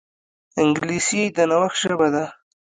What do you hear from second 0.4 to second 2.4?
انګلیسي د نوښت ژبه ده